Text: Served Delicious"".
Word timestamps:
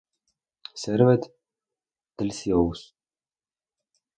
Served 0.73 1.29
Delicious"". 2.17 2.95